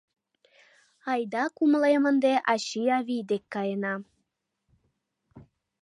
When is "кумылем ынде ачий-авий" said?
1.55-3.23